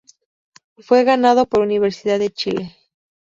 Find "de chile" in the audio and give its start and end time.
2.17-2.75